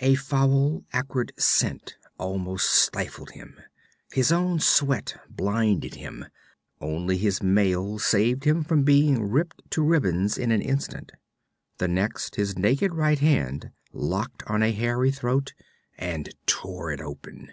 [0.00, 3.58] A foul acrid scent almost stifled him,
[4.12, 6.26] his own sweat blinded him.
[6.82, 11.12] Only his mail saved him from being ripped to ribbons in an instant.
[11.78, 15.54] The next, his naked right hand locked on a hairy throat
[15.96, 17.52] and tore it open.